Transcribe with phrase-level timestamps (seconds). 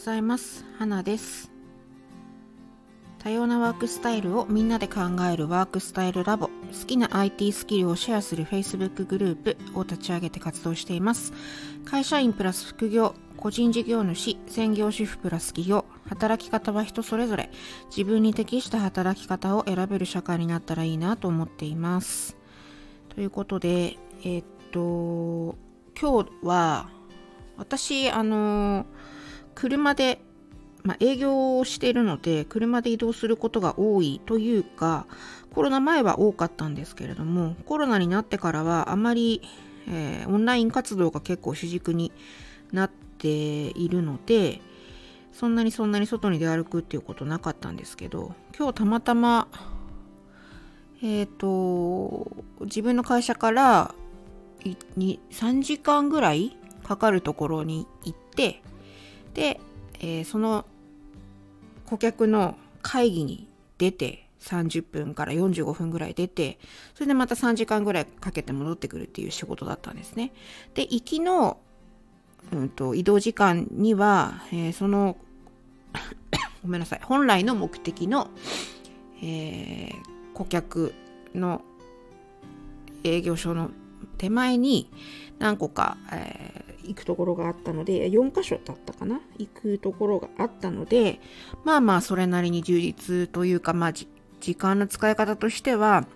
[0.00, 0.64] ざいます。
[0.78, 1.52] 花です。
[3.18, 5.00] 多様なワークスタイルをみんなで考
[5.30, 6.46] えるワークスタイルラボ。
[6.46, 6.52] 好
[6.86, 11.34] きな IT スキルをシェアする Facebook グループを立ち上げて活動しています。
[11.84, 13.14] 会社員プラス副業。
[13.36, 14.38] 個人事業主。
[14.46, 15.84] 専業主婦プラス企業。
[16.08, 17.50] 働き方は人それぞれ。
[17.94, 22.38] 自分に適した働き方を選べる社会になったらいいなと思っています。
[23.14, 25.58] ということでえー、っと
[26.00, 26.88] 今日は
[27.58, 28.86] 私あの
[29.60, 30.22] 車で、
[30.84, 35.06] まあ、営業をしているので車で移動することが多いというか
[35.54, 39.42] コロナ前は多かったんですけれどもコロナになってからはあまり、
[39.86, 42.10] えー、オンライン活動が結構主軸に
[42.72, 44.62] なっているので
[45.34, 49.46] そんなにそんなに外に出歩くっていうことなかったんですけど今日たまたま
[51.02, 52.30] えっ、ー、と
[52.62, 53.94] 自分の会社から
[54.64, 58.62] 3時間ぐらいかかるところに行って
[59.34, 59.60] で、
[60.00, 60.64] えー、その
[61.86, 66.58] 顧客の会議に出て30分から45分ぐらい出て
[66.94, 70.32] それでまた3時間ぐらいかけて戻ってくるっていう仕事だったんですね。
[70.74, 71.58] で行きの、
[72.52, 75.16] うんと、移動時間には、えー、その
[76.62, 78.28] ごめんなさい本来の目的の、
[79.22, 80.94] えー、顧客
[81.34, 81.62] の
[83.04, 83.70] 営業所の
[84.18, 84.90] 手前に
[85.38, 89.20] 何個か、え、行くところがあったので4箇所だったかな？
[89.38, 91.20] 行くところがあったので
[91.64, 96.06] まあまあそれなりに充実というかまあ時間の使い方としては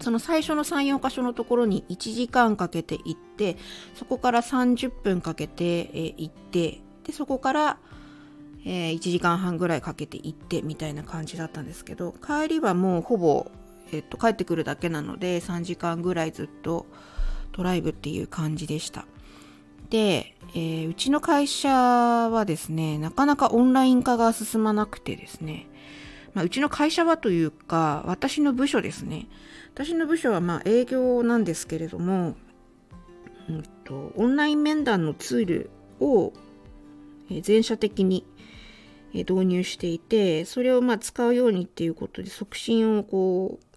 [0.00, 3.58] その最初の3、4箇所のところに1時間かけて行って、
[3.94, 7.78] そこから30分かけて、え、行って、で、そこから、
[8.64, 13.50] えー、1時間半ぐらいかけて行ってみたいな感じだったんですけど、帰りはもうほぼ
[13.92, 16.86] えっと、帰ってくるだけなので3時間ぐらいずっと
[17.52, 19.06] ドライブっていう感じでした。
[19.90, 25.66] で、えー、うちの会社はですね、なかなかオンライン化が進まなくてですね、
[26.32, 29.26] まあ、うちの会社はというか、私の部署ですね。
[29.74, 32.36] 私の部署はまあ営業なんですけれども、
[33.48, 36.32] うんと、オンライン面談のツールを
[37.42, 38.24] 全社的に
[39.12, 43.69] 導入していて、それをまあ使うようにっていうことで促進をこう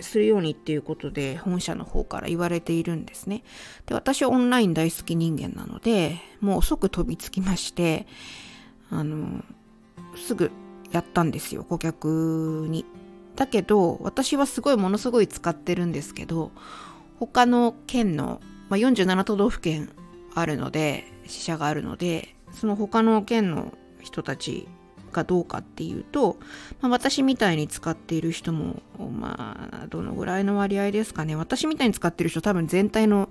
[0.00, 3.42] するようにっていうことで本社の方から言われているんですね。
[3.86, 8.06] で、私はオンライン大好き人間なので、もう即飛びつきまして、
[8.90, 9.44] あの、
[10.16, 10.50] すぐ
[10.92, 12.84] やったんですよ、顧客に。
[13.36, 16.50] だけど、私はすごいものすごい使ってるんですけど、
[17.18, 19.90] 他の県の、まあ、47都道府県
[20.34, 24.66] あるので、支社があるので、その他の県の人たち
[25.08, 26.38] かどうかっていうと、
[26.80, 31.36] まあ、私みたいに使っている人も、まあ、どのぐらいの割合ですかね。
[31.36, 33.28] 私みたいに使ってる人多分全体の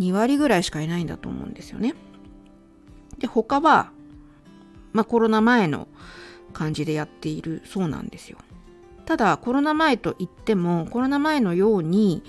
[0.00, 1.94] 2割ぐらいしかいないんだと思うんですよね。
[3.18, 3.90] で、他は、
[4.92, 5.88] まあコロナ前の
[6.52, 8.38] 感じでやっているそうなんですよ。
[9.04, 12.22] ただ、コロナ前といっても、コロナ前のように、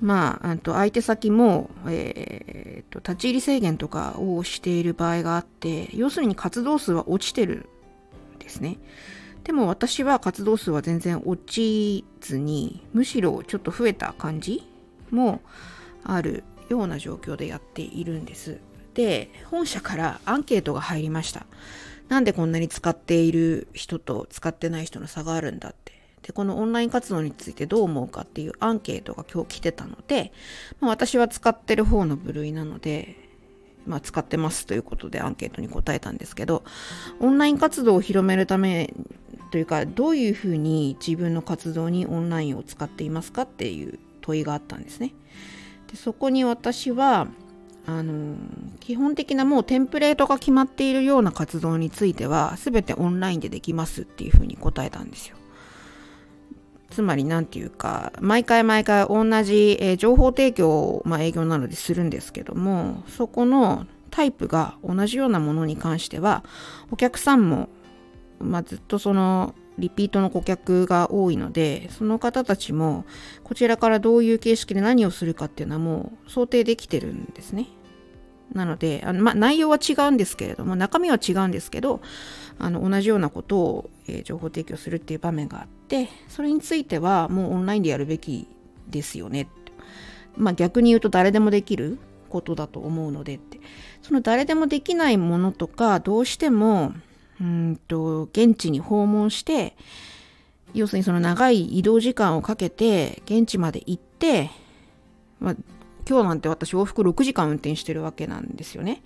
[0.00, 7.68] まあ、あと相手先も、えー、と立ち入り制限とかをしている場合があって、要するに活動数は落ちてる
[8.44, 8.78] ですね。
[9.42, 14.66] でも私は活動数は全然落ちずに、むしろちょっと増えた感じ
[15.10, 15.40] も
[16.04, 18.58] あるような状況でやっているんです。
[18.94, 21.46] で、本社からアンケートが入りました。
[22.08, 25.92] なんでこんなに使っている人と使ってない人の差があるんだって。
[26.22, 30.32] で、このオンライン活動についてどう思うかっていうアンケートが今日来てたので、
[30.80, 33.23] まあ、私は使ってる方の部類なので、
[33.86, 36.64] まあ、使ってますということでアンケートに答えたんですけど、
[37.20, 38.92] オンライン活動を広めるため
[39.50, 45.14] というか、どういうふうに自分の活動にオンラインを使っていますかっていう問いがあったんですね。
[45.90, 47.28] でそこに私は、
[47.86, 48.36] あの
[48.80, 55.36] 基本的なもうテンプレートが決まっているような活動については全てオンラインでできますっていうふうに答えたんですよ。
[56.90, 66.44] つまり何て言うか、毎回毎回同じ、えー、情報提供を、まあ、営業なのでするんですけども、そこのタイプが同じようなものに関しては、
[66.90, 67.68] お客さんも、
[68.38, 73.04] まあ、ずっとそのリピートの顧客が多いので、その方たちも
[73.42, 77.66] こちらからどういう形式で何をするかっていうのはもう想定できてるんですね。
[78.52, 82.00] なので、あのま、内容は違うんですけれども、中身は違うんですけど、
[82.58, 88.46] あの同じようなことを、えー、情報提供するっていう場面があって、それについてはもうオンラインでやるべき
[88.88, 89.48] ですよね。
[90.36, 91.98] まあ、逆に言うと誰でもできる
[92.28, 93.60] ことだと思うのでって。
[94.02, 96.92] その誰でもできないものとか、どうしても、
[97.40, 99.76] うんと、現地に訪問して、
[100.74, 104.50] 要するにその長い移動時間をかけて現地まで行って、
[105.38, 105.56] まあ、
[106.08, 109.02] 今日なんて私往復6時間運転してるわけなんですよね。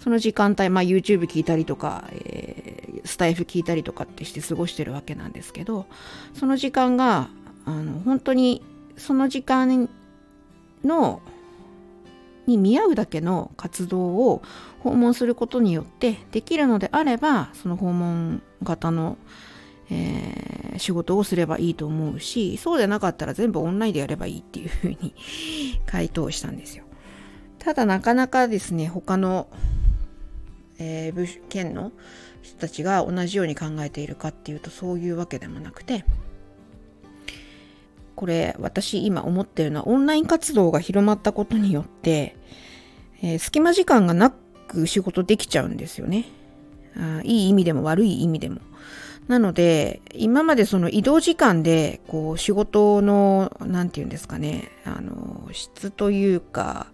[0.00, 5.86] その時間帯、まあ YouTube 聞いたりとか、えー、スタイフ聞いたりとかってして過ごしてるわけなんですけど、
[6.34, 7.28] その時間が、
[7.64, 8.62] あの、本当に
[8.96, 9.88] その時間
[10.84, 11.20] の、
[12.46, 14.42] に見合うだけの活動を
[14.80, 19.18] 訪問することによってできるのであれば、その訪問型の
[19.90, 25.14] えー、仕事をすればいいと思うし、そうでなかったら全部オンラインでやればいいっていうふうに
[25.86, 26.84] 回答したんですよ。
[27.58, 29.48] ただなかなかですね、他の、
[30.78, 31.92] えー、部県の
[32.42, 36.04] 人たちが同じように考えているかっていうとそういうわけでもなくて、
[38.14, 42.36] これ私今思ってるのはオンライン活動が広まったことによって、
[43.22, 44.30] えー、隙間時間がな
[44.66, 46.26] く仕事できちゃうんですよね
[46.96, 47.20] あ。
[47.24, 48.60] いい意味でも悪い意味でも。
[49.28, 56.86] なので、今までその移動時間で、こう、仕事の、なんて言うんですかね、あの、質というか、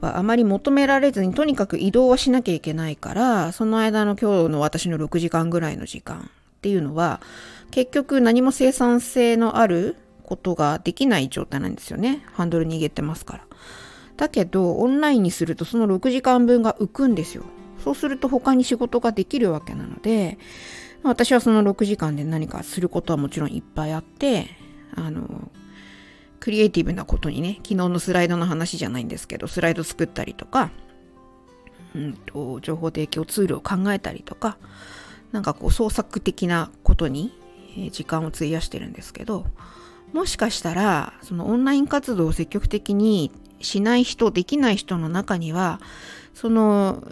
[0.00, 7.20] はあまり求められずに、とにかく移動はしなきゃいけないから、その間の今日の私の6時間ぐらいの時間っていうのは、
[7.72, 12.24] 結局何も生産性のあることができない状態なんですよね。
[12.32, 13.44] ハンドル握ってますから。
[14.16, 17.42] だけど、オンラインにするとその6時間分が浮くんですよ。
[17.82, 20.38] そうすると他に仕事ができるわけなので、
[21.02, 24.48] 私はその6時間で何かすることはもちろんいっぱいあって、
[24.94, 25.50] あの、
[26.40, 30.70] クリエイティブなことにね、昨日のスライドの話じゃないんですけど、スライド作ったりとか、
[31.94, 34.58] うんと、情報提供ツールを考えたりとか、
[35.32, 37.32] なんかこう創作的なことに
[37.92, 39.46] 時間を費やしてるんですけど、
[40.12, 43.30] もしかしたら、そのオンライン活動を積極的に
[43.60, 45.80] しない人、できない人の中には、
[46.34, 47.02] その、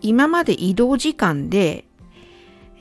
[0.00, 1.84] 今まで移動時間で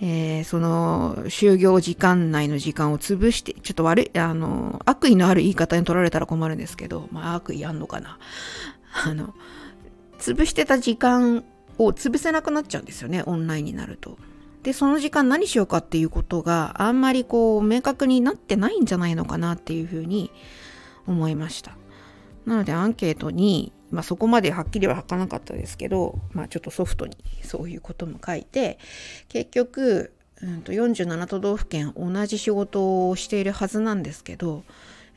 [0.01, 8.17] えー、その就業時間内の時間を潰して、ちょっと悪い、あの、悪意のある言い方に取られたら困るんですけど、まあ悪意あんのかな。
[9.05, 9.33] あの、
[10.19, 11.43] 潰してた時間
[11.77, 14.17] を潰せなくなっちゃうんですよね、オンラインになると。
[14.63, 20.31] で、その時間何しようかっていうことがあんまりこう明確になってないんじゃないのかなっていうふうに
[21.07, 21.77] 思いました。
[22.45, 28.80] なのでアンケートにまあそこまではっきりは書かなかったですけど、まあちょっとソフトにそういうことも書いて、
[29.27, 34.63] 結局、うんと47都道府県同じ仕事をしているはずなんですけど、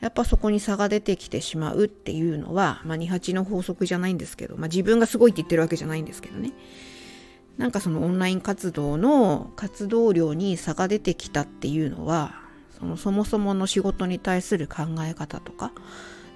[0.01, 6.51] やっぱそこに差が出てきてしまうっていうのは、まあ28の法則じゃないんですけど、まあ自分がすごいって言ってるわけじゃないんですけどね。
[7.57, 12.35] なんかそのオンライン活動の活動量に差が出てきたっていうのは、
[12.79, 15.71] そのそもそもの仕事に対する考え方とか、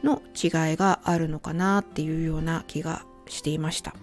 [0.04, 3.96] の違いがあるのかなっていうような気がしていました。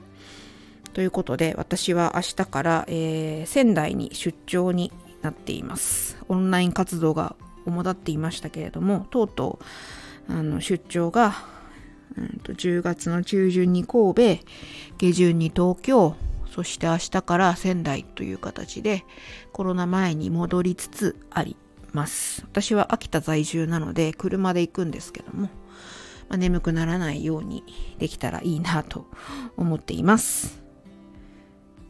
[0.93, 4.93] ということで私は明日から、えー、仙台に出張に
[5.23, 6.17] なっています。
[6.29, 7.37] オンライン活動が
[7.67, 9.59] 主だっていましたけれどもとうと
[10.29, 11.35] うあの出張が、
[12.17, 14.45] うんと、10月の中旬に神戸
[14.99, 16.15] 下旬に東京
[16.55, 19.05] そして明日から仙台という形で
[19.53, 21.57] コロナ前に戻りつつあり
[21.95, 22.43] ます。
[22.43, 25.49] 私は秋田在住なので車で行くんですけども
[26.29, 27.65] まあ、眠くならないように
[27.99, 29.07] できたらいいなと
[29.57, 30.63] 思っています。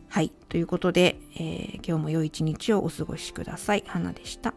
[0.09, 0.31] はい。
[0.49, 3.85] ということで、えー、今日も良い一日をお過ごしください。
[3.87, 4.55] 花でした。